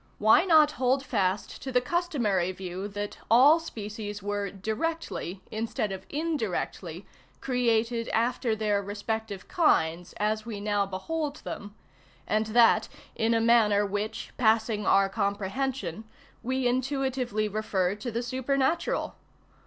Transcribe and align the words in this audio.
Why 0.17 0.45
not 0.45 0.71
hold 0.81 1.05
fast 1.05 1.61
to 1.61 1.71
the 1.71 1.79
customary 1.79 2.51
view, 2.51 2.87
that 2.87 3.19
all 3.29 3.59
species 3.59 4.23
were 4.23 4.49
directly, 4.49 5.41
instead 5.51 5.91
of 5.91 6.07
indirectly, 6.09 7.05
created 7.39 8.09
after 8.09 8.55
their 8.55 8.81
respective 8.81 9.47
kinds, 9.47 10.13
as 10.13 10.43
we 10.43 10.59
now 10.59 10.87
behold 10.87 11.35
them, 11.43 11.75
and 12.25 12.47
that 12.47 12.89
in 13.15 13.35
a 13.35 13.39
manner 13.39 13.85
which, 13.85 14.31
passing 14.37 14.87
our 14.87 15.07
comprehension, 15.07 16.05
we 16.41 16.65
intuitively 16.65 17.47
refer 17.47 17.93
to 17.93 18.09
the 18.09 18.23
supernatural? 18.23 19.13